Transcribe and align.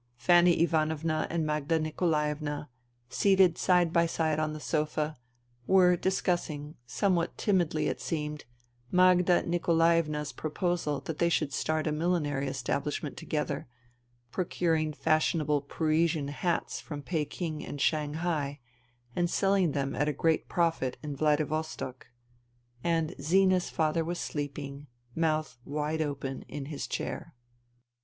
Fanny 0.17 0.59
Ivanovna 0.63 1.27
and 1.29 1.45
Magda 1.45 1.77
Nikolaevna, 1.79 2.69
seated 3.07 3.59
side 3.59 3.93
by 3.93 4.07
side 4.07 4.39
on 4.39 4.53
the 4.53 4.59
sofa, 4.59 5.15
were 5.67 5.95
discussing, 5.95 6.73
somewhat 6.87 7.37
timidly 7.37 7.87
it 7.87 8.01
seemed, 8.01 8.45
Magda 8.91 9.43
Nikolaevna' 9.43 10.21
s 10.21 10.31
proposal 10.31 11.01
that 11.01 11.19
they 11.19 11.29
should 11.29 11.53
start 11.53 11.85
a 11.85 11.91
millinery 11.91 12.47
establishment 12.47 13.15
together, 13.15 13.67
procuring 14.31 14.91
fashion 14.91 15.39
able" 15.39 15.61
Parisian" 15.77 16.29
hats 16.43 16.79
from 16.79 17.03
Peking 17.03 17.63
and 17.63 17.79
Shanghai 17.79 18.59
and 19.15 19.29
selling 19.29 19.73
them 19.73 19.95
at 19.95 20.17
great 20.17 20.49
profit 20.49 20.97
in 21.03 21.15
Vladivostok; 21.15 22.07
and 22.83 23.13
Zina's 23.21 23.69
father 23.69 24.03
was 24.03 24.17
sleeping, 24.19 24.87
mouth 25.13 25.59
wide 25.63 26.01
open, 26.01 26.41
in 26.47 26.65
his 26.73 26.87
chair. 26.87 27.35